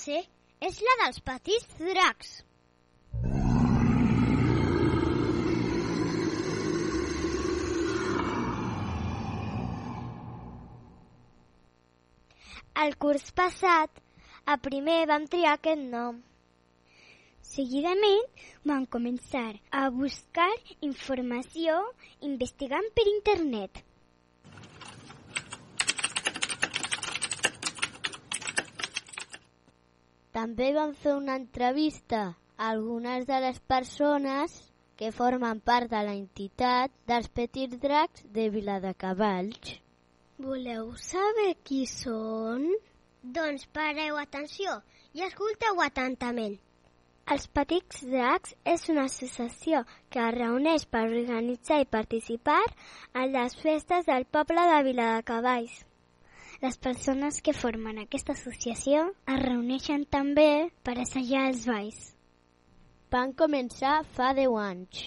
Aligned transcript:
classe 0.00 0.20
és 0.66 0.78
la 0.84 0.94
dels 1.02 1.18
petits 1.20 1.66
dracs. 1.80 2.30
El 12.80 12.96
curs 12.96 13.30
passat, 13.36 13.90
a 14.46 14.56
primer 14.56 15.04
vam 15.10 15.26
triar 15.28 15.58
aquest 15.58 15.82
nom. 15.92 16.22
Seguidament 17.50 18.24
vam 18.64 18.86
començar 18.86 19.50
a 19.70 19.88
buscar 19.90 20.50
informació 20.80 21.76
investigant 22.32 22.88
per 22.96 23.08
internet. 23.16 23.84
També 30.36 30.70
vam 30.74 30.92
fer 30.94 31.12
una 31.18 31.34
entrevista 31.40 32.18
a 32.56 32.68
algunes 32.72 33.24
de 33.26 33.38
les 33.44 33.56
persones 33.72 34.52
que 35.00 35.10
formen 35.16 35.62
part 35.70 35.90
de 35.90 36.02
la 36.06 36.14
entitat 36.14 36.92
dels 37.10 37.26
Petits 37.38 37.80
Dracs 37.82 38.26
de 38.36 38.44
Viladecavalls. 38.56 39.72
Voleu 40.46 40.92
saber 41.06 41.54
qui 41.64 41.80
són? 41.92 42.68
Doncs 43.38 43.66
pareu 43.80 44.20
atenció 44.22 44.78
i 45.18 45.26
escolteu 45.26 45.82
atentament. 45.84 46.58
Els 47.34 47.50
Petits 47.58 48.06
Dracs 48.14 48.54
és 48.76 48.88
una 48.94 49.08
associació 49.10 49.82
que 50.14 50.22
es 50.28 50.34
reuneix 50.38 50.86
per 50.94 51.06
organitzar 51.10 51.82
i 51.82 51.92
participar 51.98 52.62
en 53.12 53.32
les 53.34 53.58
festes 53.66 54.06
del 54.06 54.30
poble 54.38 54.72
de 54.72 54.82
Viladecavalls. 54.92 55.84
Les 56.62 56.76
persones 56.76 57.40
que 57.40 57.54
formen 57.56 57.98
aquesta 58.00 58.34
associació 58.36 59.04
es 59.34 59.38
reuneixen 59.42 60.02
també 60.16 60.68
per 60.84 60.98
assajar 61.00 61.46
els 61.50 61.62
balls. 61.70 62.00
Van 63.14 63.32
començar 63.42 63.94
fa 64.18 64.34
10 64.38 64.58
anys. 64.64 65.00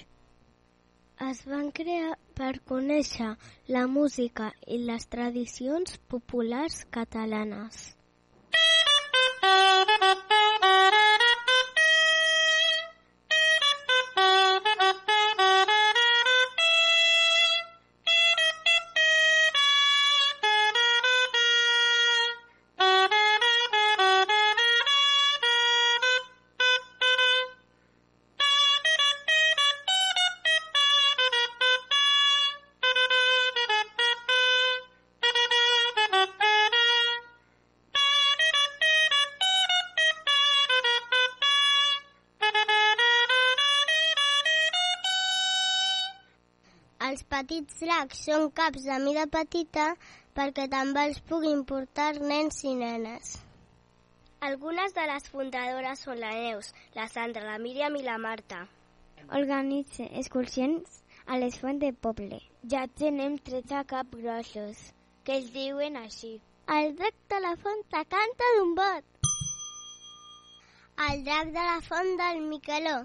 Es 1.29 1.43
van 1.51 1.69
crear 1.79 2.15
per 2.39 2.51
conèixer 2.71 3.29
la 3.75 3.85
música 3.97 4.49
i 4.65 4.79
les 4.87 5.05
tradicions 5.13 5.99
populars 6.15 6.81
catalanes. 6.97 7.83
Petits 47.53 47.81
dracs 47.85 48.21
són 48.25 48.47
caps 48.57 48.85
de 48.87 48.95
mida 49.01 49.23
petita 49.29 49.83
perquè 50.33 50.63
també 50.69 51.03
els 51.09 51.19
puguin 51.29 51.59
portar 51.69 52.15
nens 52.17 52.63
i 52.65 52.73
nenes. 52.73 53.35
Algunes 54.41 54.95
de 54.95 55.05
les 55.11 55.29
fundadores 55.29 56.01
són 56.01 56.17
la 56.19 56.31
Neus, 56.33 56.71
la 56.95 57.05
Sandra, 57.07 57.43
la 57.45 57.59
Míriam 57.61 57.95
i 57.95 58.01
la 58.01 58.17
Marta. 58.17 58.65
Organitza 59.29 60.09
excursions 60.21 60.99
a 61.27 61.37
les 61.37 61.59
fonts 61.61 61.79
de 61.85 61.93
poble. 61.93 62.41
Ja 62.65 62.87
tenem 62.87 63.37
13 63.37 63.85
cap 63.85 64.09
grossos, 64.17 64.81
que 65.23 65.37
es 65.37 65.53
diuen 65.53 65.95
així. 66.01 66.39
El 66.67 66.95
drac 66.97 67.13
de 67.29 67.41
la 67.45 67.55
font 67.61 67.83
canta 67.93 68.53
d'un 68.57 68.73
bot. 68.81 69.27
El 71.09 71.23
drac 71.27 71.53
de 71.53 71.67
la 71.69 71.81
font 71.85 72.17
del 72.17 72.47
Miqueló. 72.49 73.03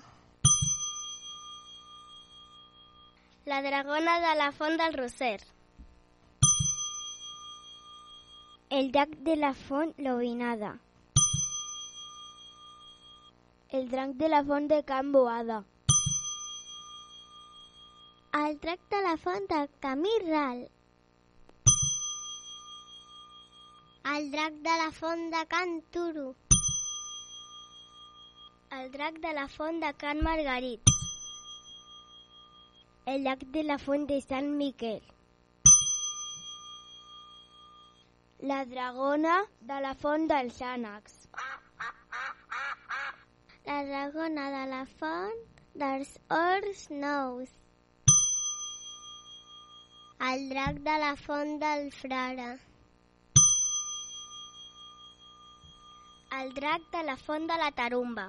La 3.48 3.62
dragona 3.62 4.14
de 4.20 4.36
la 4.36 4.52
font 4.52 4.74
del 4.76 4.92
Roser. 4.92 5.40
El 8.68 8.90
drac 8.92 9.14
de 9.28 9.36
la 9.36 9.54
font 9.54 9.94
Lobinada. 9.96 10.72
El 13.70 13.88
drac 13.88 14.10
de 14.20 14.28
la 14.28 14.42
font 14.44 14.68
de 14.68 14.82
Can 14.90 15.12
Boada. 15.12 15.62
El 18.40 18.58
drac 18.66 18.84
de 18.90 19.00
la 19.06 19.16
font 19.16 19.48
del 19.54 19.70
Camí 19.80 20.12
Ral. 20.26 20.62
El 24.12 24.30
drac 24.30 24.60
de 24.68 24.76
la 24.84 24.92
font 25.00 25.24
de 25.38 25.46
Can 25.46 25.74
Turo. 25.90 26.28
El 28.82 28.92
drac 28.92 29.24
de 29.24 29.32
la 29.40 29.48
font 29.48 29.80
de 29.80 29.94
Can 29.94 30.22
Margarit. 30.22 30.97
El 33.08 33.22
llac 33.24 33.44
de 33.52 33.60
la 33.64 33.76
font 33.80 34.02
de 34.08 34.16
Sant 34.20 34.48
Miquel. 34.56 34.98
La 38.50 38.58
dragona 38.72 39.36
de 39.70 39.78
la 39.84 39.92
font 40.00 40.26
dels 40.32 40.58
ànecs. 40.70 41.14
La 43.68 43.78
dragona 43.90 44.44
de 44.56 44.64
la 44.72 44.80
font 44.98 45.38
dels 45.84 46.10
Horts 46.38 46.82
Nous. 47.04 47.54
El 50.28 50.44
drac 50.50 50.82
de 50.90 50.98
la 51.04 51.14
font 51.22 51.54
del 51.64 51.88
Frare. 52.02 52.50
El 56.42 56.52
drac 56.60 56.92
de 56.98 57.06
la 57.08 57.16
font 57.24 57.48
de 57.54 57.58
la 57.64 57.72
Tarumba. 57.80 58.28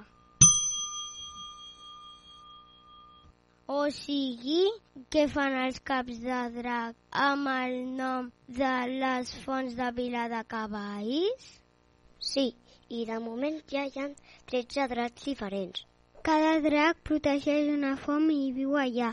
O 3.70 3.80
sigui, 3.94 4.62
què 5.14 5.24
fan 5.32 5.56
els 5.64 5.76
caps 5.88 6.22
de 6.24 6.38
drac 6.56 6.96
amb 7.24 7.50
el 7.52 7.76
nom 8.00 8.32
de 8.60 8.72
les 9.04 9.34
fonts 9.44 9.76
de 9.80 9.90
Vila 10.00 10.24
de 10.32 10.40
Cavalls? 10.54 11.46
Sí, 12.30 12.48
i 12.90 13.04
de 13.10 13.20
moment 13.28 13.60
ja 13.74 13.84
hi 13.86 14.02
ha 14.02 14.08
13 14.54 14.88
dracs 14.96 15.28
diferents. 15.30 15.86
Cada 16.30 16.56
drac 16.66 17.06
protegeix 17.12 17.70
una 17.76 17.94
font 18.08 18.26
i 18.34 18.50
viu 18.58 18.74
allà. 18.86 19.12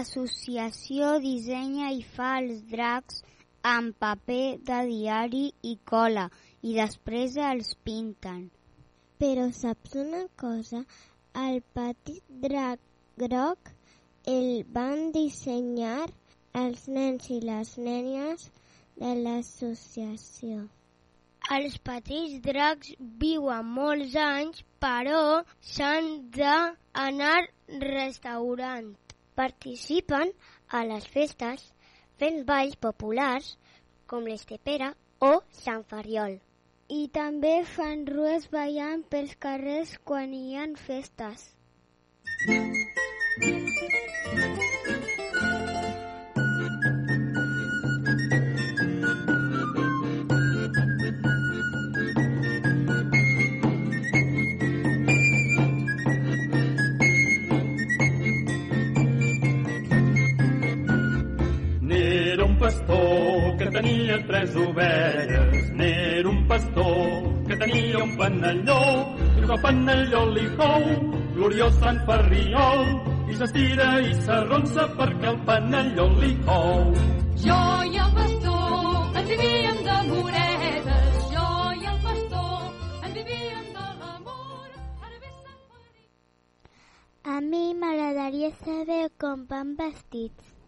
L'associació 0.00 1.08
dissenya 1.22 1.88
i 1.92 1.98
fa 2.10 2.28
els 2.42 2.60
dracs 2.68 3.16
amb 3.70 3.96
paper 4.04 4.44
de 4.68 4.78
diari 4.90 5.42
i 5.70 5.72
cola 5.90 6.22
i 6.68 6.72
després 6.76 7.34
els 7.46 7.74
pinten. 7.88 8.38
Però 9.20 9.44
saps 9.58 9.98
una 10.02 10.22
cosa? 10.42 10.80
El 11.42 11.60
petit 11.78 12.22
drac 12.46 12.80
groc 13.24 13.74
el 14.36 14.48
van 14.78 15.12
dissenyar 15.18 16.08
els 16.62 16.88
nens 16.96 17.28
i 17.36 17.38
les 17.50 17.74
nenes 17.90 18.48
de 19.02 19.12
l'associació. 19.20 20.62
Els 21.58 21.76
petits 21.90 22.40
dracs 22.48 22.96
viuen 23.26 23.68
molts 23.76 24.16
anys, 24.24 24.64
però 24.80 25.22
s'han 25.74 26.10
d'anar 26.40 27.38
restaurant. 27.84 28.94
Participen 29.38 30.32
a 30.68 30.82
les 30.84 31.06
festes 31.06 31.62
fent 32.20 32.42
balls 32.48 32.76
populars 32.76 33.56
com 34.06 34.26
les 34.26 34.44
de 34.46 34.58
Pere 34.58 34.92
o 35.20 35.32
Sant 35.62 35.84
Ferriol. 35.92 36.38
I 36.90 37.06
també 37.14 37.54
fan 37.76 38.04
rues 38.10 38.50
ballant 38.50 39.06
pels 39.14 39.36
carrers 39.38 39.94
quan 40.04 40.34
hi 40.34 40.56
ha 40.56 40.66
festes. 40.88 41.46
N'era 42.48 44.79
que 63.70 63.78
tenia 63.78 64.26
tres 64.26 64.56
ovelles. 64.56 65.72
N'era 65.72 66.28
un 66.28 66.46
pastor 66.46 67.46
que 67.46 67.56
tenia 67.56 67.98
un 68.02 68.16
panelló. 68.16 68.82
I 69.38 69.44
el 69.46 69.60
panelló 69.62 70.22
li 70.34 70.46
cou, 70.58 70.84
gloriós 71.36 71.74
Sant 71.82 72.00
Ferriol. 72.06 72.84
I 73.30 73.38
s'estira 73.38 73.88
i 74.02 74.12
s'arronsa 74.26 74.88
perquè 74.98 75.30
el 75.30 75.40
panelló 75.46 76.06
li 76.18 76.34
cou. 76.46 76.94
Jo 77.46 77.62
i 77.86 78.00
el 78.04 78.12
pastor 78.18 79.18
ens 79.20 79.28
vivíem 79.30 79.82
d'amoretes. 79.86 81.20
Jo 81.34 81.48
i 81.78 81.90
el 81.92 81.98
pastor 82.06 83.04
ens 83.06 83.14
vivíem 83.14 83.66
de 83.76 83.88
l'amor. 84.02 84.70
A 87.34 87.40
mi 87.50 87.66
m'agradaria 87.74 88.50
saber 88.64 89.04
com 89.18 89.46
van 89.46 89.76
vestits. 89.78 90.59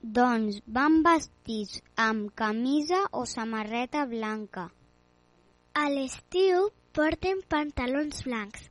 Doncs 0.00 0.62
van 0.74 1.02
vestits 1.04 1.82
amb 2.02 2.30
camisa 2.34 3.00
o 3.12 3.26
samarreta 3.32 4.06
blanca. 4.08 4.62
A 5.76 5.82
l'estiu 5.92 6.70
porten 6.96 7.42
pantalons 7.54 8.22
blancs, 8.24 8.62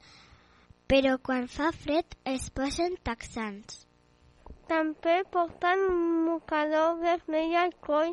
però 0.89 1.19
quan 1.21 1.45
fa 1.57 1.69
fred 1.83 2.17
es 2.33 2.49
posen 2.49 2.97
texans. 3.11 3.85
També 4.73 5.19
porten 5.29 5.85
un 5.91 6.03
mocador 6.31 6.97
vermell 7.05 7.55
al 7.61 7.77
coll 7.77 8.11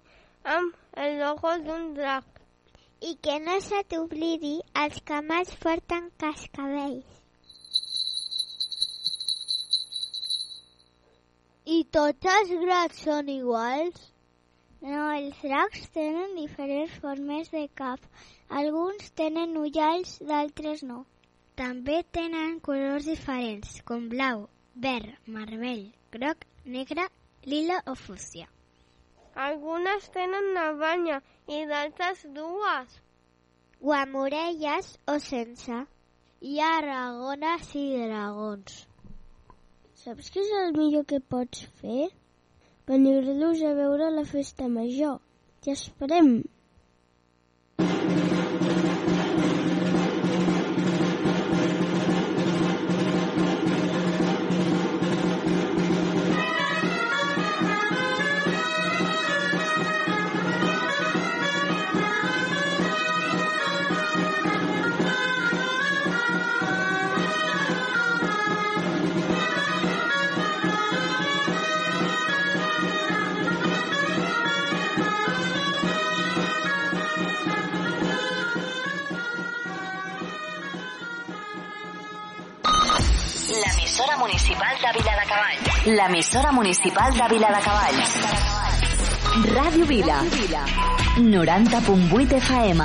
amb 0.58 0.76
el 1.06 1.16
logo 1.24 1.56
d'un 1.64 1.94
drac. 1.96 2.28
I 3.00 3.16
que 3.16 3.40
no 3.40 3.60
se 3.64 3.80
t'oblidi, 3.88 4.58
els 4.84 5.00
camals 5.08 5.56
porten 5.64 6.12
cascabells. 6.20 7.15
I 11.74 11.76
tots 11.94 12.28
els 12.30 12.50
dracs 12.62 12.98
són 13.04 13.30
iguals? 13.32 14.02
No, 14.82 15.00
els 15.14 15.40
dracs 15.42 15.88
tenen 15.96 16.36
diferents 16.38 16.92
formes 17.02 17.50
de 17.54 17.62
cap. 17.80 18.04
Alguns 18.60 19.08
tenen 19.20 19.56
ullals, 19.58 20.12
d'altres 20.28 20.84
no. 20.86 21.00
També 21.58 21.96
tenen 22.18 22.60
colors 22.68 23.10
diferents, 23.10 23.80
com 23.90 24.06
blau, 24.14 24.44
verd, 24.86 25.18
vermell, 25.38 25.82
groc, 26.14 26.46
negre, 26.78 27.08
lila 27.50 27.82
o 27.90 27.98
fúcsia. 27.98 28.46
Algunes 29.48 30.06
tenen 30.14 30.52
una 30.52 30.70
banya 30.78 31.20
i 31.50 31.64
d'altres 31.66 32.28
dues. 32.36 32.98
O 33.82 33.96
amb 34.04 34.22
orelles 34.22 34.94
o 35.10 35.18
sense. 35.30 35.82
Hi 36.46 36.60
ha 36.62 36.74
dragones 36.86 37.74
i 37.74 37.88
dragons. 38.06 38.84
Saps 40.06 40.28
què 40.30 40.38
és 40.38 40.50
el 40.56 40.68
millor 40.74 41.02
que 41.10 41.18
pots 41.32 41.62
fer? 41.78 42.04
Venir-los 42.90 43.62
a 43.66 43.72
veure 43.78 44.10
la 44.16 44.22
festa 44.32 44.68
major. 44.74 45.16
Ja 45.66 45.72
esperem. 45.72 46.28
L'emissora 83.96 84.18
municipal 84.18 84.76
de 84.76 84.90
Viladecavalls. 84.92 85.86
L'emissora 85.86 86.52
municipal 86.52 87.14
de 87.16 87.28
Viladecavalls. 87.30 88.10
Ràdio 89.54 89.86
Vila. 89.86 90.18
90.8 91.16 92.36
FM. 92.36 92.84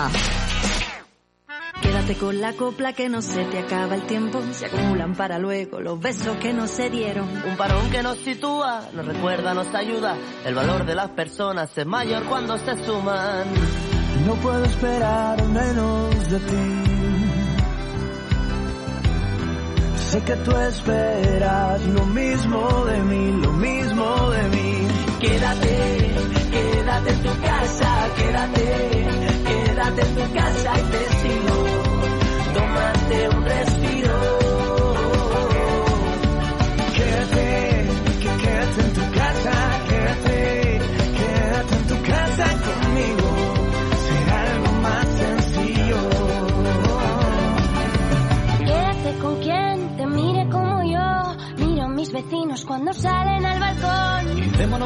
Quédate 1.81 2.15
con 2.15 2.39
la 2.39 2.53
copla 2.53 2.93
que 2.93 3.09
no 3.09 3.21
se 3.21 3.43
te 3.43 3.59
acaba 3.59 3.95
el 3.95 4.03
tiempo. 4.03 4.41
Se 4.53 4.67
acumulan 4.67 5.13
para 5.13 5.37
luego 5.37 5.81
los 5.81 5.99
besos 5.99 6.37
que 6.37 6.53
no 6.53 6.65
se 6.65 6.89
dieron. 6.89 7.27
Un 7.45 7.57
parón 7.57 7.89
que 7.89 8.01
nos 8.03 8.17
sitúa, 8.19 8.87
nos 8.93 9.05
recuerda, 9.05 9.53
nos 9.53 9.75
ayuda. 9.75 10.15
El 10.45 10.55
valor 10.55 10.85
de 10.85 10.95
las 10.95 11.09
personas 11.09 11.77
es 11.77 11.85
mayor 11.85 12.23
cuando 12.23 12.57
se 12.57 12.85
suman. 12.85 13.47
No 14.25 14.35
puedo 14.35 14.63
esperar 14.63 15.43
menos 15.49 16.29
de 16.29 16.39
ti. 16.39 16.90
Sé 20.11 20.21
que 20.23 20.35
tú 20.35 20.51
esperas 20.51 21.81
lo 21.87 22.05
mismo 22.07 22.85
de 22.85 23.01
mí, 23.01 23.31
lo 23.41 23.53
mismo 23.53 24.29
de 24.31 24.43
mí. 24.49 24.87
Quédate, 25.21 26.11
quédate 26.51 27.09
en 27.11 27.21
tu 27.23 27.41
casa, 27.41 28.09
quédate, 28.17 29.07
quédate 29.47 30.01
en 30.01 30.15
tu 30.15 30.33
casa 30.33 30.79
y 30.79 30.83
te 30.91 31.10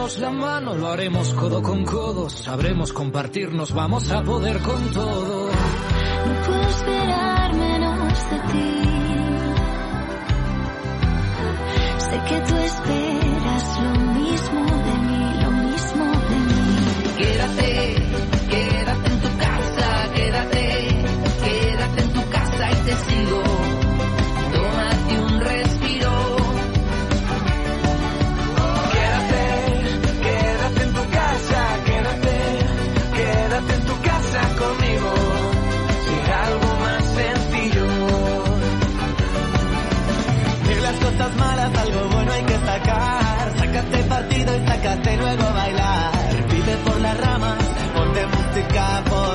Y 0.05 0.07
démonos 0.07 0.19
la 0.19 0.29
mano, 0.29 0.75
lo 0.75 0.87
haremos 0.87 1.33
codo 1.33 1.63
con 1.63 1.83
codo. 1.83 2.29
Sabremos 2.29 2.93
compartirnos, 2.93 3.73
vamos 3.73 4.11
a 4.11 4.21
poder 4.23 4.59
con 4.61 4.91
todo. 4.91 5.49
the 48.55 48.61
guy, 48.61 49.03
for. 49.03 49.34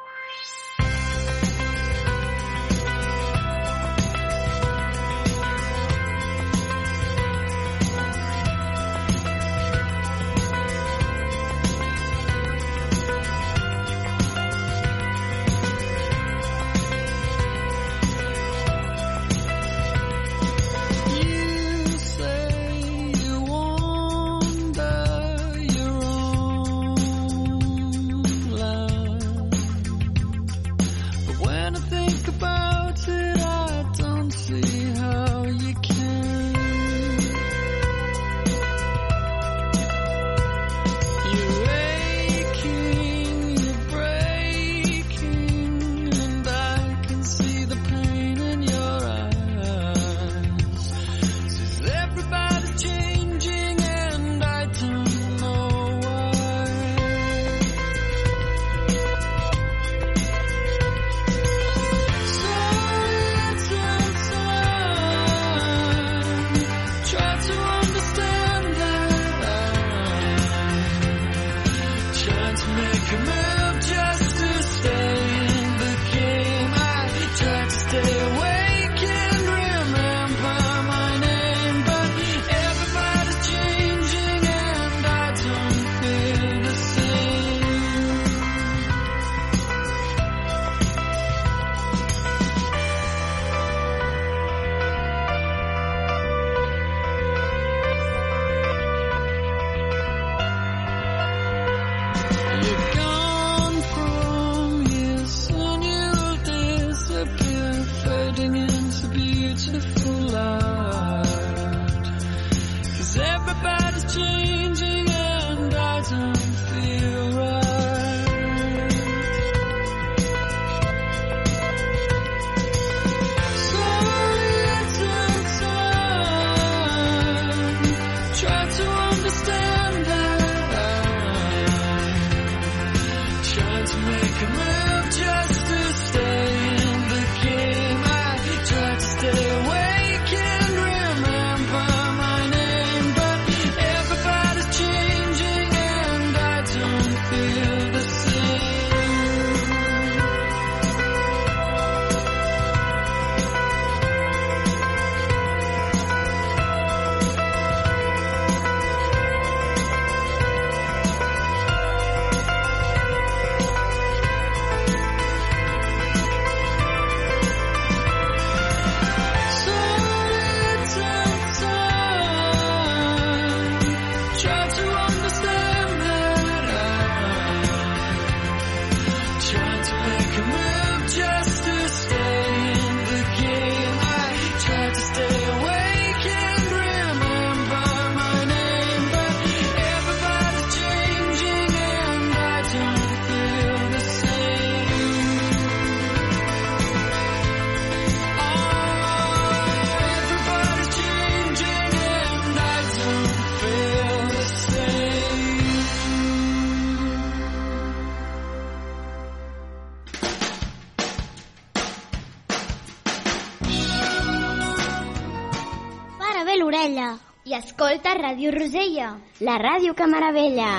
Escolta 217.61 218.13
Ràdio 218.17 218.51
Rosella, 218.51 219.15
la 219.45 219.57
ràdio 219.61 219.93
que 219.93 220.07
meravella. 220.09 220.71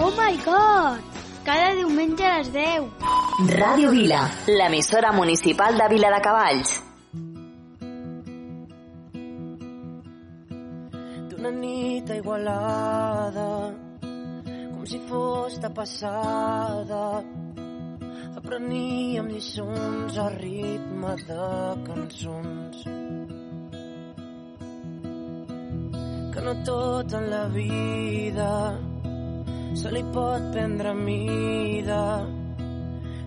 Oh 0.00 0.10
my 0.16 0.36
god! 0.44 1.08
Cada 1.44 1.72
diumenge 1.76 2.24
a 2.26 2.36
les 2.38 2.52
10. 2.52 2.86
Ràdio 3.56 3.90
Vila, 3.94 4.20
l'emissora 4.48 5.12
municipal 5.16 5.76
de 5.78 5.88
Vila 5.94 6.12
de 6.12 6.22
Cavalls. 6.28 6.78
d'una 11.30 11.50
nit 11.56 12.10
igualada 12.12 13.72
com 14.02 14.84
si 14.84 14.98
fos 15.08 15.56
de 15.62 15.70
passada 15.72 17.04
apreníem 18.36 19.30
lliçons 19.32 20.18
a 20.18 20.28
ritme 20.36 21.14
de 21.30 21.46
cançons 21.88 22.84
que 26.34 26.44
no 26.46 26.54
tot 26.64 27.12
en 27.18 27.30
la 27.30 27.46
vida 27.54 28.52
se 29.80 29.90
li 29.94 30.04
pot 30.14 30.50
prendre 30.52 30.94
mida 30.94 32.04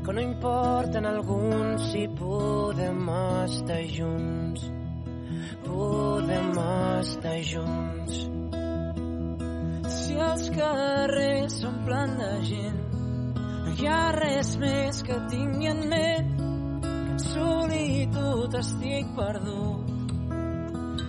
que 0.05 0.13
no 0.13 0.21
importa 0.21 0.97
en 0.99 1.05
alguns 1.05 1.91
si 1.91 2.07
podem 2.19 3.03
estar 3.47 3.83
junts 3.97 4.71
podem 5.73 6.51
estar 7.01 7.39
junts. 7.51 8.15
Si 9.95 10.17
els 10.27 10.49
carrers 10.57 11.59
s'omplen 11.61 12.17
de 12.19 12.31
gent, 12.49 12.81
no 13.65 13.75
hi 13.77 13.87
ha 13.89 14.01
res 14.17 14.55
més 14.61 15.01
que 15.07 15.17
tingui 15.31 15.71
en 15.71 15.81
ment 15.93 16.33
que 16.83 16.93
en 17.15 17.23
solitud 17.27 18.59
estic 18.59 19.15
perdut 19.17 19.72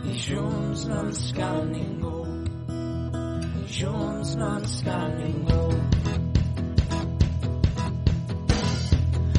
i 0.05 0.19
junts 0.27 0.85
no 0.91 1.01
ens 1.07 1.21
cal 1.37 1.61
ningú. 1.71 2.13
Junts 3.77 4.35
no 4.41 4.49
ens 4.59 4.75
cal 4.87 5.15
ningú. 5.19 5.63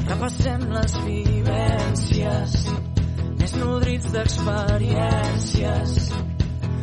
Repassem 0.06 0.66
les 0.76 0.96
vivències 1.06 2.56
més 3.40 3.56
nodrits 3.62 4.12
d'experiències. 4.14 5.98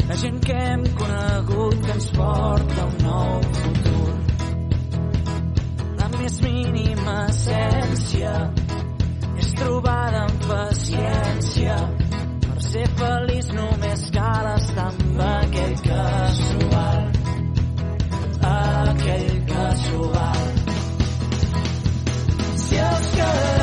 La 0.09 0.19
gent 0.25 0.39
que 0.43 0.59
hem 0.69 0.87
conegut 0.99 1.79
que 1.85 1.97
ens 1.97 2.09
porta 2.17 2.87
un 2.91 2.97
nou 3.07 3.41
futur. 3.61 4.03
Més 6.23 6.37
mínima 6.39 7.15
essència 7.27 8.31
és 9.35 9.49
trobada 9.59 10.21
amb 10.23 10.45
paciència. 10.47 11.75
Ser 12.73 12.87
feliç 12.97 13.47
només 13.53 14.03
cal 14.15 14.47
estar 14.51 14.85
amb 14.85 15.19
aquell 15.25 15.75
que 15.83 15.99
val. 16.71 17.03
Aquell 18.53 19.29
que 19.51 19.67
val. 20.15 20.47
Si 22.63 22.81
els 22.87 23.11
carrers 23.19 23.62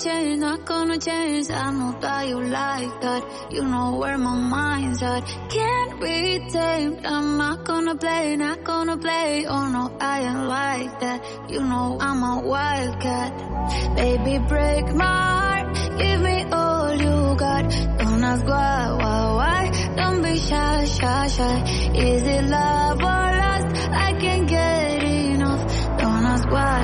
Gonna 0.00 0.14
change, 0.14 0.40
not 0.40 0.64
gonna 0.64 0.98
change. 0.98 1.50
I 1.50 1.70
know 1.72 1.98
that 2.00 2.28
you 2.28 2.40
like 2.40 3.00
that. 3.00 3.52
You 3.52 3.64
know 3.64 3.96
where 3.98 4.16
my 4.16 4.34
mind's 4.34 5.02
at. 5.02 5.24
Can't 5.50 6.00
be 6.00 6.38
tamed. 6.50 7.04
I'm 7.04 7.36
not 7.36 7.64
gonna 7.64 7.94
play, 7.96 8.36
not 8.36 8.64
gonna 8.64 8.96
play. 8.96 9.44
Oh 9.46 9.68
no, 9.68 9.96
I 10.00 10.20
ain't 10.20 10.46
like 10.48 11.00
that. 11.00 11.50
You 11.50 11.60
know 11.60 11.98
I'm 12.00 12.22
a 12.22 12.46
wildcat. 12.46 13.96
Baby, 13.96 14.38
break 14.48 14.94
my 14.94 15.04
heart. 15.04 15.76
Give 15.98 16.20
me 16.20 16.44
all 16.50 16.94
you 16.94 17.36
got. 17.36 17.64
Don't 17.98 18.24
ask 18.24 18.46
why, 18.46 18.96
why, 19.00 19.20
why. 19.38 19.94
Don't 19.96 20.22
be 20.22 20.36
shy, 20.38 20.84
shy, 20.84 21.28
shy. 21.28 21.56
Is 21.94 22.22
it 22.22 22.44
love 22.48 22.98
or 22.98 23.26
lust? 23.42 23.90
I 23.92 24.12
can't 24.18 24.48
get 24.48 25.02
enough. 25.02 25.62
Don't 25.98 26.24
ask 26.24 26.50
why. 26.50 26.79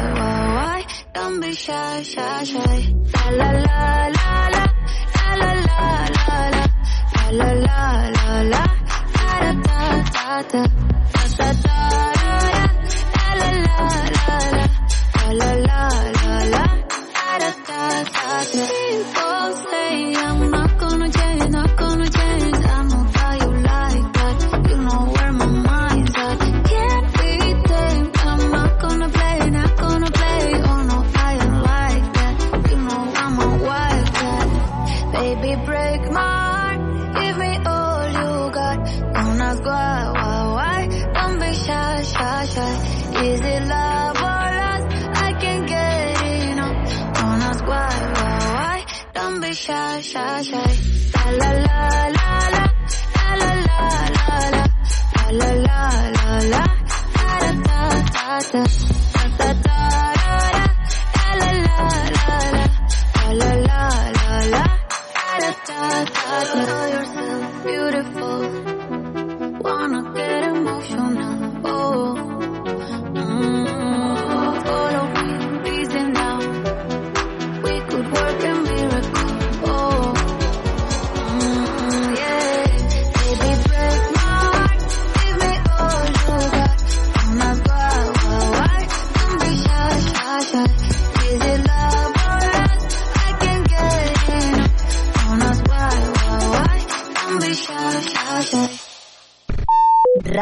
Shy, 1.66 2.02
shy, 2.02 2.44
shy. 2.44 2.94
La 3.12 3.24
la 3.38 3.50
la 3.50 4.07
la 4.16 4.31
la. 4.55 4.64
La 5.16 5.31
la 5.40 5.50
la 5.66 5.81
la 6.16 6.38
la. 6.55 6.64
La 7.16 7.26
la 7.37 7.50
la 7.66 7.81
la 8.16 8.26
la. 8.52 8.62
Da 9.16 9.31
da 9.42 9.52
da 10.14 10.42
da. 10.52 10.62
Da 11.12 11.22
da 11.38 11.48
da 11.64 11.79
da. 12.14 12.61
La 13.14 13.29
la 13.40 13.48
la 13.66 13.79
la 14.14 14.37
la. 14.57 14.66
La 15.16 15.33
la 15.40 15.50
la 15.66 15.81
la 16.22 16.35
la. 16.55 16.64
Da 17.14 17.33
da 17.42 17.50
da 18.14 18.31
da. 19.14 19.25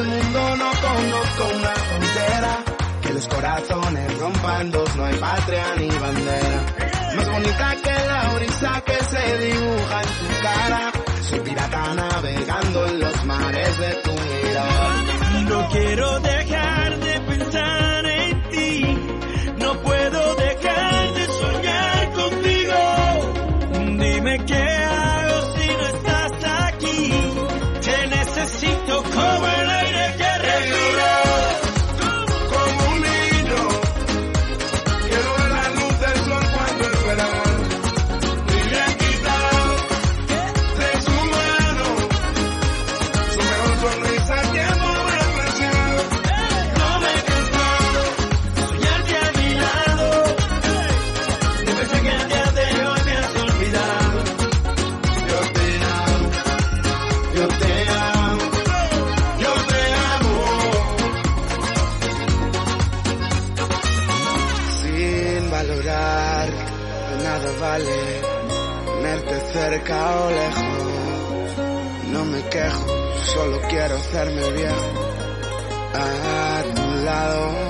el 0.00 0.06
mundo 0.08 0.56
no 0.56 0.70
conozco 0.86 1.56
una 1.56 1.74
frontera. 1.86 2.52
Que 3.02 3.12
los 3.12 3.28
corazones 3.28 4.18
rompan 4.18 4.70
dos, 4.70 4.96
no 4.96 5.04
hay 5.04 5.14
patria 5.16 5.64
ni 5.78 5.88
bandera. 5.88 6.64
Más 7.16 7.28
bonita 7.30 7.76
que 7.82 8.06
la 8.08 8.34
brisa 8.34 8.82
que 8.86 9.04
se 9.04 9.38
dibuja 9.38 10.02
en 10.02 10.08
tu 10.18 10.42
cara. 10.42 10.92
Soy 11.28 11.40
pirata 11.40 11.94
navegando 11.94 12.86
en 12.86 13.00
los 13.00 13.24
mares 13.24 13.78
de 13.78 13.90
tu 14.04 14.12
mirada. 14.12 15.02
No 15.48 15.68
quiero 15.68 15.89
quiero 73.70 73.96
hacerme 73.96 74.50
bien 74.50 74.74
a 75.94 76.62
tu 76.74 77.04
lado. 77.04 77.69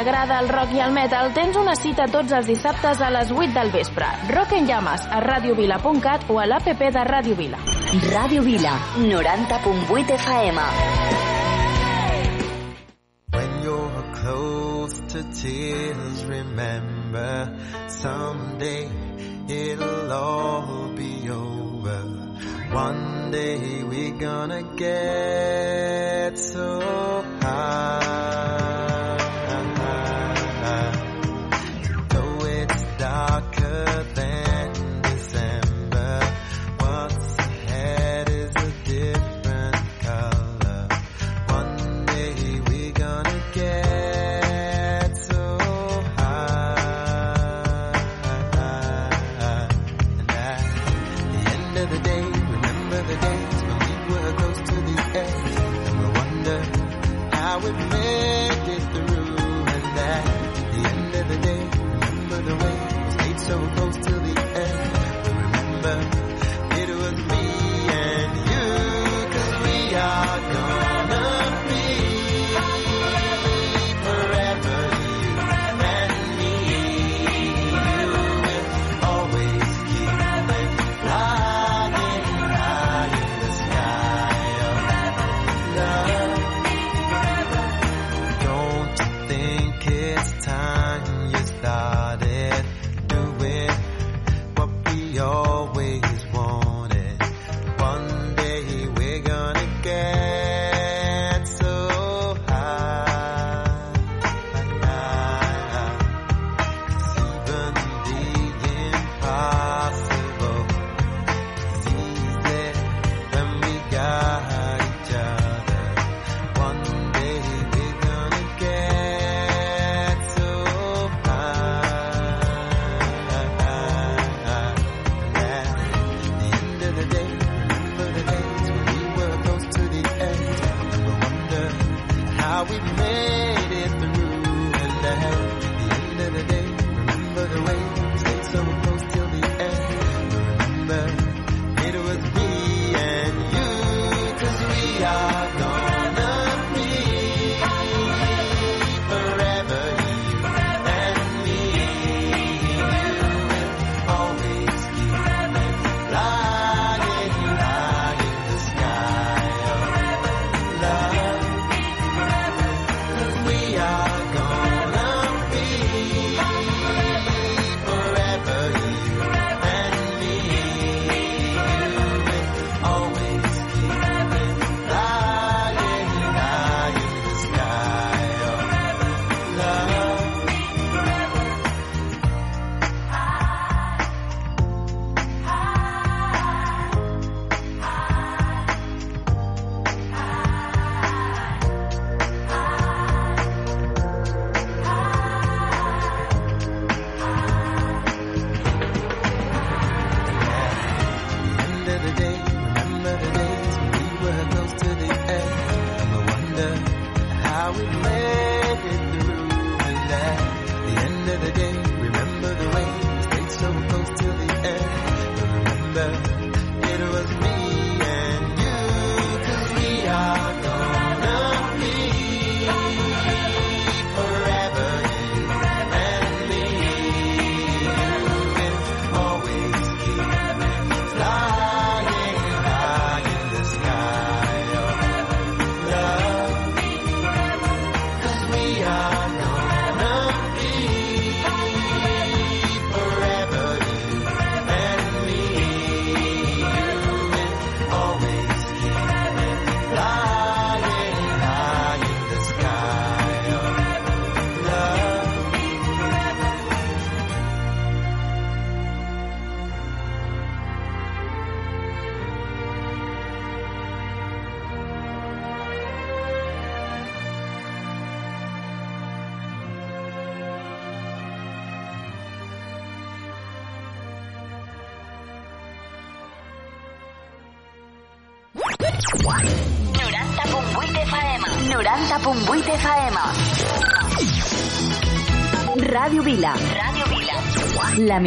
t'agrada 0.00 0.38
el 0.40 0.48
rock 0.48 0.72
i 0.72 0.80
el 0.80 0.94
metal, 0.96 1.28
tens 1.36 1.56
una 1.60 1.74
cita 1.76 2.06
tots 2.08 2.32
els 2.32 2.46
dissabtes 2.48 3.02
a 3.04 3.10
les 3.12 3.28
8 3.36 3.52
del 3.52 3.68
vespre. 3.74 4.06
Rock 4.32 4.54
en 4.56 4.64
llames 4.70 5.04
a 5.04 5.18
radiovila.cat 5.20 6.24
o 6.32 6.38
a 6.40 6.46
l'APP 6.46 6.86
de 6.94 7.02
Radio 7.04 7.36
Vila. 7.36 7.58
Radio 8.14 8.40
Vila, 8.42 8.72
90.8 8.96 10.14
FM. 10.16 10.62
When 13.34 13.50
you're 13.62 14.04
close 14.22 14.96
to 15.12 15.22
tears, 15.36 16.24
remember 16.24 17.52
someday 17.88 18.88
it'll 19.48 20.10
all 20.10 20.94
be 20.96 21.28
over. 21.28 22.00
One 22.72 23.30
day 23.30 23.84
we're 23.84 24.16
gonna 24.16 24.62
get 24.76 26.38
so 26.38 26.80
high. 27.42 27.99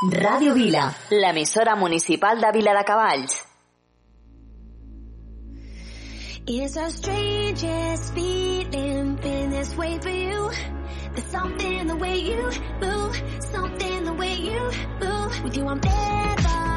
Radio 0.00 0.54
Vila, 0.54 0.94
l'emissora 1.10 1.74
municipal 1.74 2.38
de 2.38 2.52
Vila 2.52 2.72
de 2.72 2.84
Cavalls. 2.84 3.44
It's 6.46 6.76
a 6.76 6.88
strangest 6.88 8.14
feeling, 8.14 9.18
in 9.24 9.50
this 9.50 9.76
way 9.76 9.98
for 9.98 10.10
you. 10.10 10.52
There's 11.14 11.26
something 11.32 11.88
the 11.88 11.96
way 11.96 12.16
you 12.16 12.48
move, 12.80 13.22
something 13.40 14.04
the 14.04 14.12
way 14.12 14.34
you 14.34 14.70
move. 15.00 15.42
With 15.42 15.56
you 15.56 15.66
I'm 15.66 15.80
better. 15.80 16.67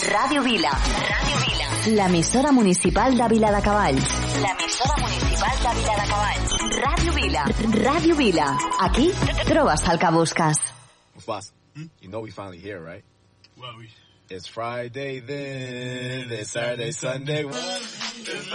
Radio 0.00 0.42
Vila. 0.42 0.70
Radio 0.70 1.36
Vila. 1.44 1.94
L'emissora 1.94 2.50
municipal 2.50 3.14
de 3.14 3.28
Vila 3.28 3.52
de 3.52 3.60
Cavalls. 3.60 4.08
L'emissora 4.40 4.96
municipal 4.96 5.56
de 5.60 5.74
Vila 5.80 5.94
de 6.00 6.08
Cavalls. 6.08 6.58
Radio 6.80 7.12
Vila. 7.12 7.44
Radio 7.84 8.16
Vila. 8.16 8.58
Aquí 8.80 9.12
trobes 9.44 9.82
el 9.82 9.98
que 9.98 10.06
pues 11.26 11.52
you 12.00 12.08
know 12.08 12.20
we 12.20 12.30
finally 12.30 12.56
here, 12.58 12.80
right? 12.80 13.04
Well, 13.60 13.76
we... 13.78 13.90
It's 14.30 14.46
Friday 14.46 15.20
then, 15.20 16.32
it's 16.32 16.52
Saturday, 16.52 16.92
Sunday. 16.92 17.44
It's 17.44 18.48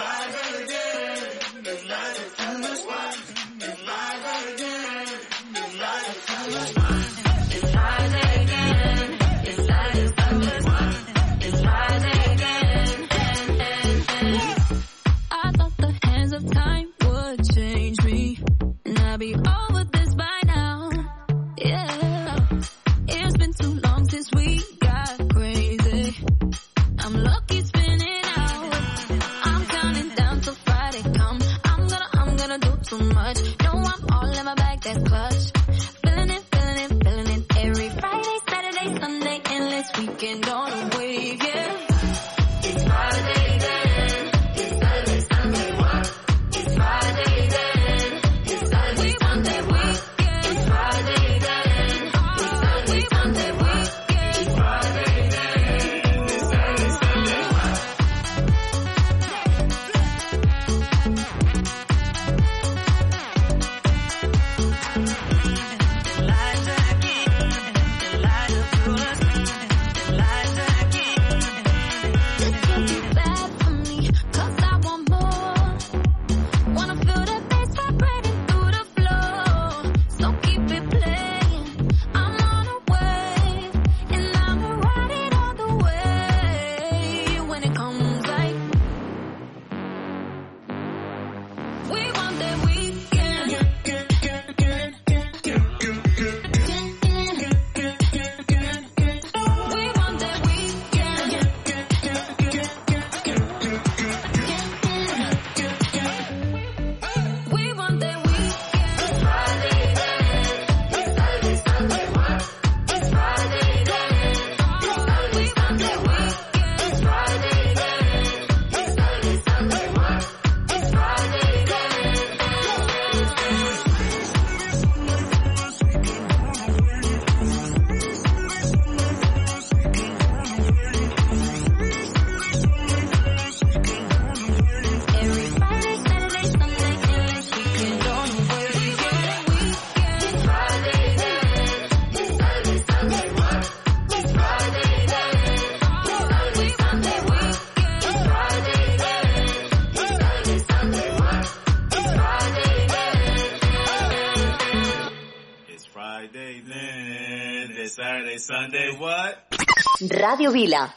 Vila. 160.58 160.97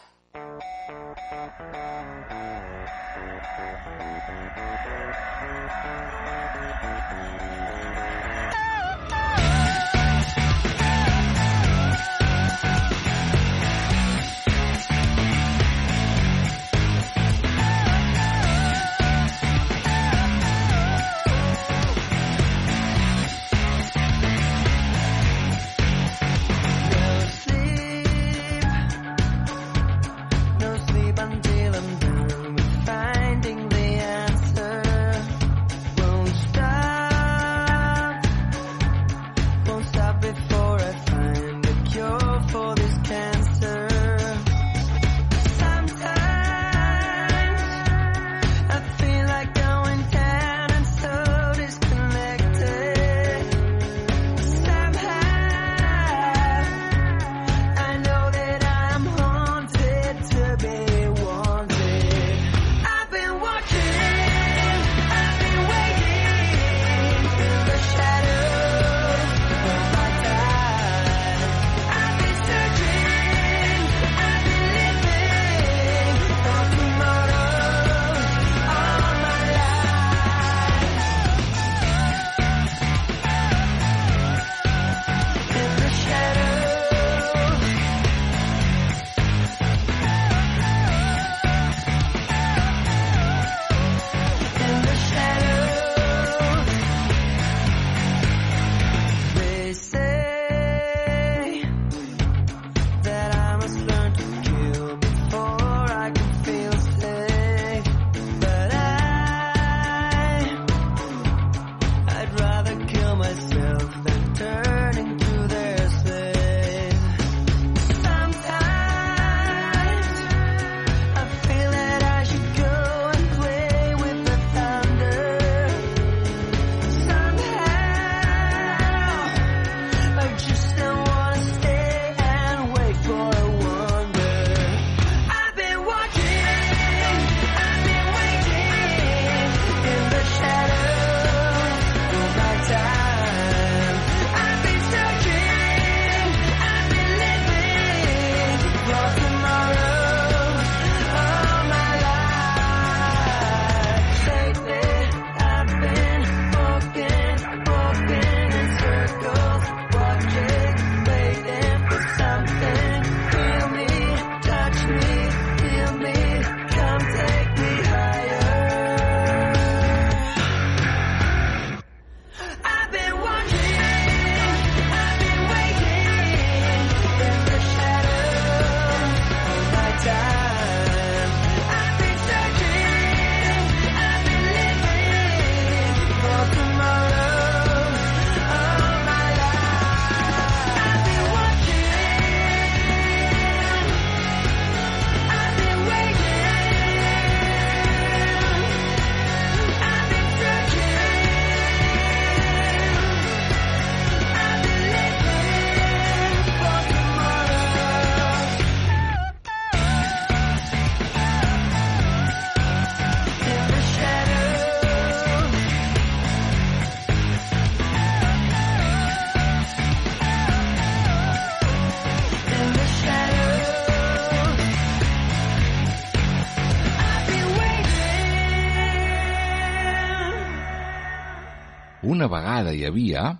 Vegada 232.60 232.76
hi 232.76 232.84
havia 232.84 233.38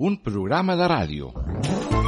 un 0.00 0.16
programa 0.20 0.76
de 0.76 0.86
ràdio. 0.88 1.30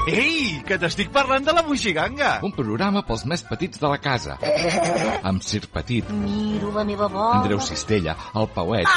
Ei, 0.09 0.61
que 0.67 0.77
t'estic 0.81 1.13
parlant 1.15 1.45
de 1.47 1.53
la 1.55 1.63
Moixiganga! 1.65 2.33
Un 2.45 2.53
programa 2.57 3.03
pels 3.07 3.25
més 3.29 3.45
petits 3.47 3.81
de 3.81 3.89
la 3.89 3.99
casa. 4.03 4.39
Amb 5.31 5.45
Sir 5.47 5.63
Petit, 5.73 6.09
Miro 6.11 6.73
la 6.75 6.85
meva 6.89 7.09
bola. 7.13 7.43
Andreu 7.43 7.61
Cistella, 7.63 8.17
el 8.35 8.49
Pauet, 8.57 8.89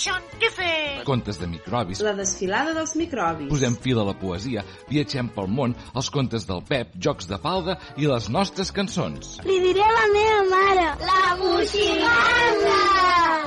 Xon, 0.00 0.26
què? 0.40 0.49
Contes 1.04 1.38
de 1.40 1.46
microbis, 1.46 2.00
La 2.04 2.12
desfilada 2.14 2.74
dels 2.76 2.94
microbis. 2.96 3.48
posem 3.50 3.76
fil 3.80 3.98
a 4.00 4.04
la 4.04 4.14
poesia, 4.18 4.64
viatgem 4.88 5.28
pel 5.34 5.46
món, 5.48 5.74
els 5.94 6.10
contes 6.10 6.46
del 6.46 6.62
Pep, 6.68 6.92
jocs 6.96 7.26
de 7.30 7.38
falda 7.38 7.78
i 7.96 8.06
les 8.06 8.28
nostres 8.28 8.70
cançons. 8.72 9.38
Li 9.44 9.58
diré 9.60 9.82
a 9.82 9.92
la 9.96 10.06
meva 10.14 10.42
mare. 10.50 10.86
La 11.04 11.36
moixiganga! 11.40 12.78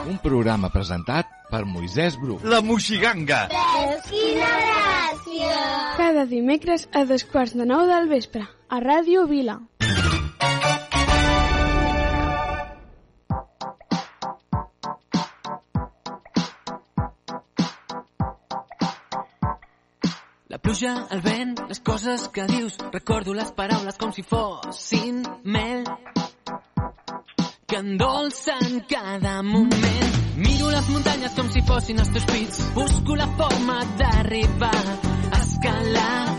Un 0.09 0.17
programa 0.23 0.69
presentat 0.73 1.29
per 1.49 1.63
Moisès 1.69 2.17
Bru. 2.19 2.39
La 2.43 2.59
Moixiganga! 2.65 3.45
Quina 4.09 4.49
gràcia! 4.65 5.61
Cada 5.97 6.25
dimecres 6.29 6.87
a 6.91 7.05
dos 7.05 7.23
quarts 7.29 7.53
de 7.55 7.65
nou 7.69 7.85
del 7.87 8.09
vespre, 8.11 8.43
a 8.69 8.79
Ràdio 8.81 9.27
Vila. 9.29 9.59
pluja, 20.63 21.07
el 21.11 21.21
vent, 21.21 21.59
les 21.67 21.79
coses 21.79 22.29
que 22.33 22.47
dius. 22.47 22.77
Recordo 22.91 23.33
les 23.33 23.51
paraules 23.51 23.97
com 23.99 24.13
si 24.15 24.23
fossin 24.23 25.21
mel 25.43 25.83
que 27.67 27.77
endolcen 27.77 28.85
cada 28.89 29.41
moment. 29.43 30.15
Miro 30.37 30.71
les 30.71 30.89
muntanyes 30.89 31.35
com 31.35 31.49
si 31.51 31.61
fossin 31.67 31.99
els 31.99 32.11
teus 32.15 32.25
pits. 32.31 32.61
Busco 32.73 33.15
la 33.19 33.27
forma 33.37 33.79
d'arribar, 33.99 34.83
escalar, 35.39 36.37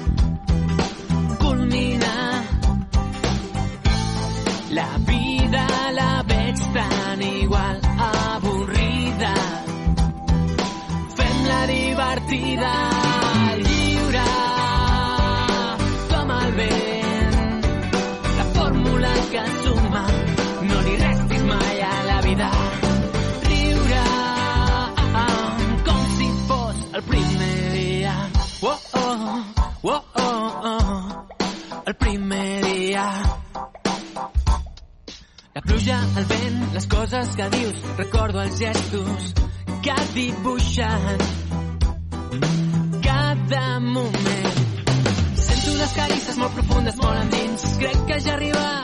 culminar. 1.39 2.45
La 4.75 4.89
vida 5.07 5.66
la 5.93 6.12
veig 6.27 6.64
tan 6.75 7.22
igual, 7.22 7.83
avorrida. 8.11 9.35
Fem-la 11.14 11.66
divertida. 11.70 13.14
Recordo 37.97 38.42
els 38.42 38.59
gestos 38.59 39.34
que 39.84 39.95
dibuixen 40.14 41.20
cada 43.05 43.80
moment. 43.80 44.62
Sento 45.38 45.76
unes 45.76 45.92
carisses 45.99 46.40
molt 46.42 46.59
profundes, 46.59 46.99
molt 47.03 47.22
endins. 47.26 47.68
Crec 47.78 48.03
que 48.11 48.18
ja 48.24 48.34
ha 48.34 48.40
arribat 48.40 48.84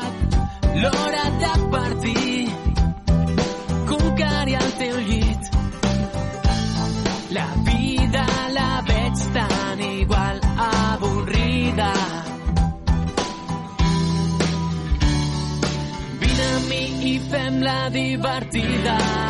divertida. 17.90 19.29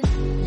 good. 0.00 0.41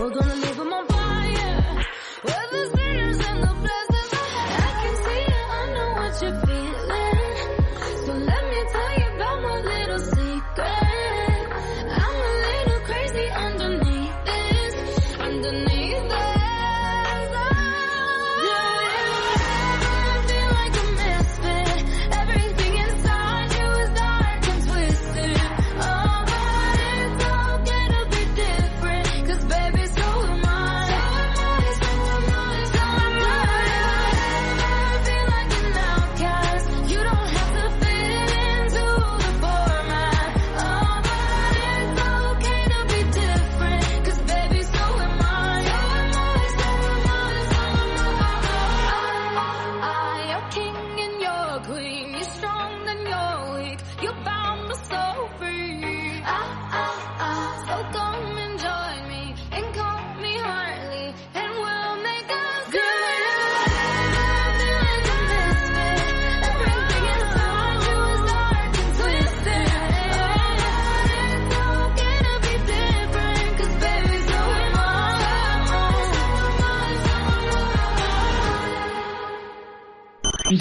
We're 0.00 0.08
gonna 0.08 0.39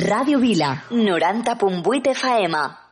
Radio 0.01 0.39
Vila, 0.39 0.85
Noranta 0.91 1.57
Pumbuite 1.57 2.15
Faema. 2.15 2.89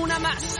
Una 0.00 0.18
más. 0.20 0.59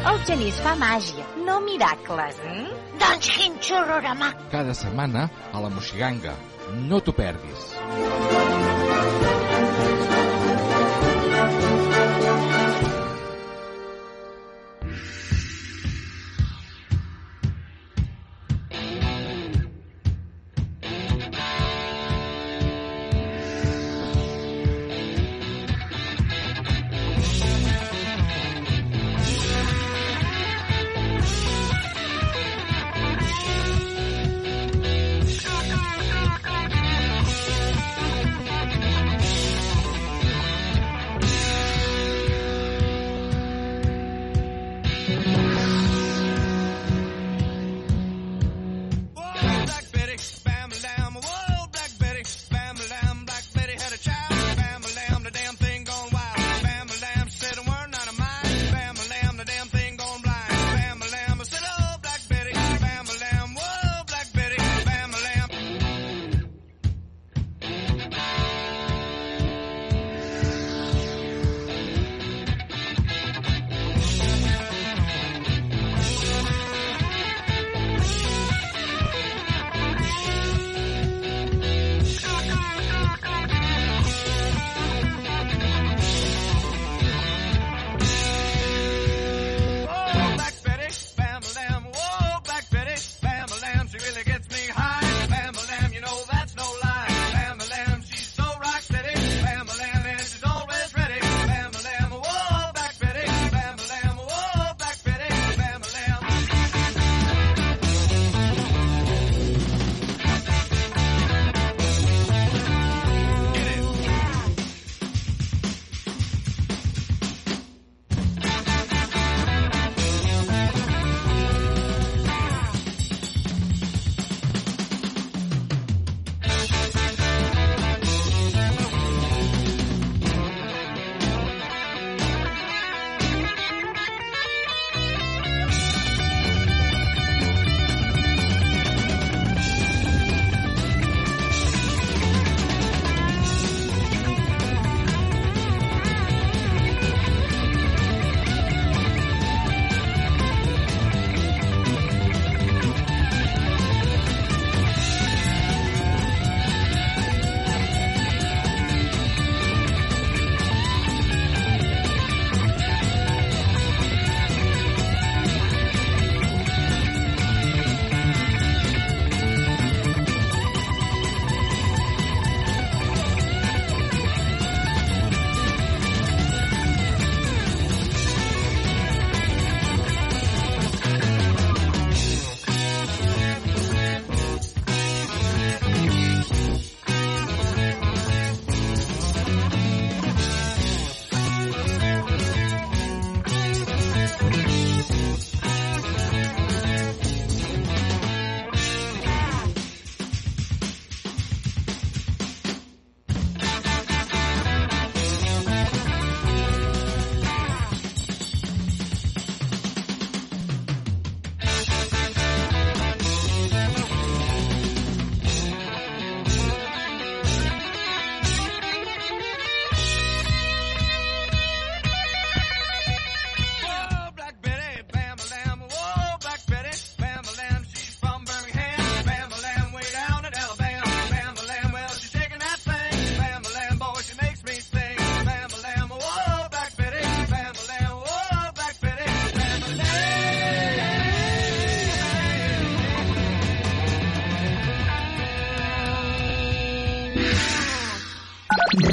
El 0.00 0.18
Genís 0.24 0.56
fa 0.64 0.72
màgia, 0.80 1.24
no 1.44 1.58
miracles, 1.64 2.38
eh? 2.48 2.62
Doncs 3.02 3.28
quin 3.36 3.58
xorrorama! 3.60 4.32
Cada 4.54 4.72
setmana 4.78 5.26
a 5.52 5.60
la 5.60 5.72
Moxiganga. 5.76 6.32
No 6.88 7.02
t'ho 7.04 7.12
perdis. 7.12 8.79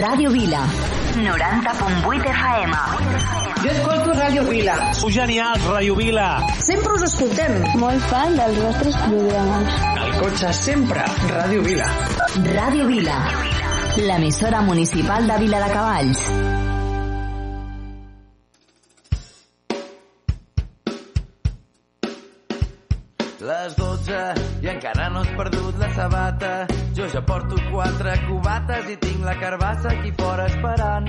Ràdio 0.08 0.30
Vila. 0.32 0.60
90.8 1.20 2.28
FM. 2.32 2.72
Jo 3.64 3.72
escolto 3.74 4.14
Ràdio 4.16 4.44
Vila. 4.48 4.76
Sou 4.96 5.10
genials, 5.12 5.66
Ràdio 5.68 5.98
Vila. 6.00 6.28
Sempre 6.64 6.94
us 6.96 7.04
escoltem. 7.10 7.58
Molt 7.82 8.08
fan 8.12 8.38
dels 8.40 8.62
vostres 8.62 8.96
programes. 9.04 9.76
Al 10.06 10.14
cotxe 10.22 10.54
sempre, 10.62 11.04
Ràdio 11.34 11.66
Vila. 11.68 11.90
Ràdio 12.54 12.88
Vila. 12.88 13.18
L'emissora 13.98 14.62
municipal 14.70 15.28
de 15.28 15.42
Vila 15.44 15.66
de 15.66 15.74
Cavalls. 15.76 16.24
Les 23.48 23.76
12 23.78 24.22
i 24.64 24.68
encara 24.72 25.10
no 25.14 25.22
has 25.22 25.30
perdut 25.38 25.78
la 25.84 25.88
sabata. 25.96 26.54
Jo 26.98 27.06
ja 27.14 27.22
porto 27.22 27.60
quatre 28.88 28.94
cubates 28.94 28.94
i 28.94 28.98
tinc 28.98 29.24
la 29.26 29.36
carbassa 29.40 29.90
aquí 29.90 30.12
fora 30.18 30.46
esperant. 30.46 31.08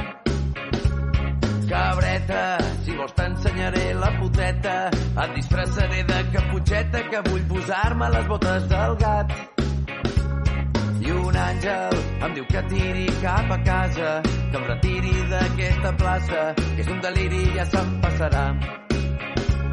Cabreta, 1.69 2.59
si 2.83 2.97
vols 2.97 3.13
t'ensenyaré 3.13 3.95
la 3.95 4.11
puteta. 4.19 4.91
Et 4.91 5.35
disfressaré 5.35 6.03
de 6.05 6.19
caputxeta 6.33 7.03
que 7.11 7.21
vull 7.29 7.45
posar-me 7.49 8.09
les 8.11 8.27
botes 8.27 8.69
del 8.69 8.97
gat. 8.97 9.33
I 11.01 11.11
un 11.11 11.37
àngel 11.37 11.95
em 12.25 12.35
diu 12.35 12.47
que 12.49 12.63
tiri 12.69 13.07
cap 13.23 13.51
a 13.51 13.59
casa, 13.65 14.23
que 14.25 14.57
em 14.57 14.65
retiri 14.65 15.15
d'aquesta 15.31 15.93
plaça, 15.97 16.55
que 16.57 16.83
és 16.83 16.89
un 16.89 17.01
deliri 17.01 17.43
i 17.43 17.55
ja 17.57 17.67
se'm 17.67 18.01
passarà. 18.03 18.47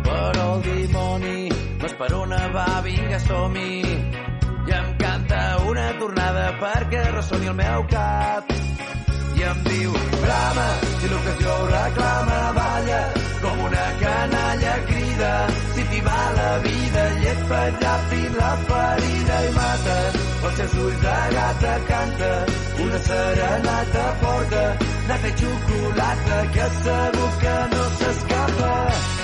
Però 0.05 0.45
el 0.55 0.61
dimoni 0.61 1.49
no 1.49 1.85
és 1.85 1.97
per 1.97 2.13
una 2.13 2.47
va, 2.53 2.69
vinga, 2.85 3.19
som-hi. 3.19 4.24
I 4.67 4.71
em 4.73 4.87
canta 4.97 5.39
una 5.69 5.85
tornada 5.99 6.45
perquè 6.61 7.01
ressoni 7.13 7.49
el 7.51 7.57
meu 7.57 7.83
cap. 7.91 8.53
I 9.37 9.43
em 9.49 9.59
diu, 9.67 9.91
brama, 10.23 10.65
si 11.01 11.09
l'ocasió 11.11 11.55
reclama, 11.71 12.37
balla, 12.57 13.01
com 13.43 13.59
una 13.67 13.85
canalla 13.99 14.75
crida. 14.87 15.31
Si 15.75 15.85
t'hi 15.91 16.01
va 16.07 16.21
la 16.37 16.51
vida, 16.65 17.03
llet 17.21 17.43
per 17.51 17.67
ràpid 17.83 18.39
la 18.39 18.53
ferida 18.69 19.41
i 19.49 19.51
mata. 19.59 19.97
Els 20.45 20.57
seus 20.61 20.73
ulls 20.85 21.03
de 21.03 21.17
gata 21.35 21.75
canta, 21.91 22.31
una 22.87 23.03
serenata 23.09 24.07
porta, 24.23 24.63
nata 25.11 25.29
i 25.33 25.37
xocolata, 25.43 26.41
que 26.57 26.71
segur 26.79 27.29
que 27.45 27.59
no 27.75 27.85
s'escapa. 27.99 29.14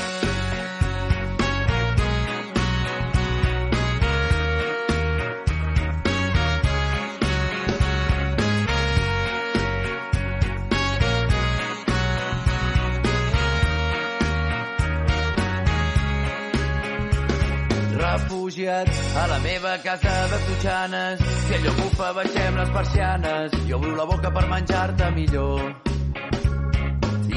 Refugiat 18.61 18.89
a 19.15 19.27
la 19.27 19.39
meva 19.39 19.77
casa 19.83 20.27
de 20.27 20.37
Totxanes. 20.45 21.19
Si 21.47 21.53
allò 21.53 21.73
bufa, 21.73 22.13
baixem 22.13 22.55
les 22.55 22.69
persianes. 22.69 23.51
Jo 23.67 23.77
obro 23.77 23.95
la 23.95 24.05
boca 24.05 24.31
per 24.31 24.47
menjar-te 24.47 25.11
millor. 25.11 25.75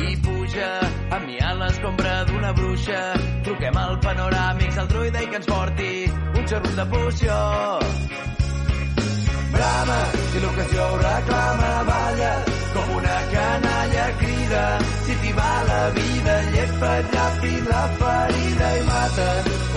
I 0.05 0.17
puja 0.25 0.71
amb 1.11 1.27
mi 1.27 1.39
a 1.39 1.55
l'escombra 1.55 2.25
d'una 2.25 2.53
bruixa. 2.53 3.01
Truquem 3.45 3.77
al 3.77 3.99
panoràmics 4.01 4.79
al 4.79 4.89
druida 4.89 5.23
i 5.23 5.27
que 5.27 5.37
ens 5.37 5.47
porti 5.47 5.93
un 6.39 6.47
xarrut 6.47 6.75
de 6.77 6.87
poció. 6.93 7.39
Brama, 9.55 10.01
si 10.33 10.41
l'ocasió 10.43 10.87
reclama, 10.99 11.73
balla, 11.89 12.33
com 12.75 12.97
una 12.99 13.19
canalla 13.33 14.07
crida. 14.45 14.79
Si 15.05 15.15
t'hi 15.21 15.33
va 15.33 15.53
la 15.69 15.91
vida, 15.91 16.35
llepa 16.55 16.93
ràpid 17.15 17.69
la 17.71 17.83
ferida 18.01 18.69
i 18.79 18.83
mata. 18.89 19.29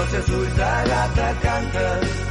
Els 0.01 0.09
seus 0.11 0.29
ulls 0.39 0.55
de 0.59 0.71
gata 0.91 1.29
canta, 1.43 1.85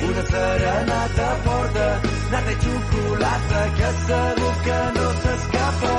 una 0.09 0.27
serenata 0.33 1.29
porta, 1.47 1.89
nata 2.33 2.51
i 2.51 2.59
xocolata, 2.65 3.63
que 3.79 3.91
segur 4.07 4.55
que 4.67 4.81
no 4.99 5.09
s'escapa. 5.23 5.95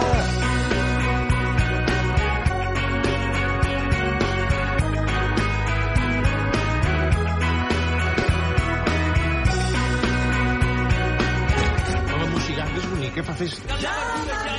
Bonica, 12.77 13.23
fa 13.23 13.33
festa. 13.33 13.75
La 13.81 13.93
verdura 13.97 14.55
i 14.55 14.56